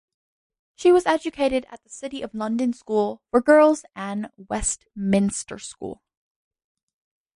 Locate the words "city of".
1.91-2.33